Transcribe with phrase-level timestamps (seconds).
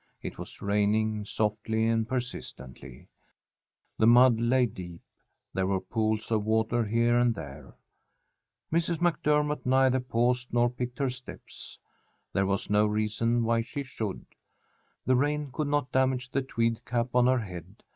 [0.23, 3.07] It was raining, softly and persistently.
[3.99, 5.01] The mud lay deep.
[5.53, 7.75] There were pools of water here and there.
[8.73, 8.97] Mrs.
[8.99, 11.77] MacDermott neither paused nor picked her steps.
[12.33, 14.25] There was no reason why she should.
[15.05, 17.83] The rain could not damage the tweed cap on her head.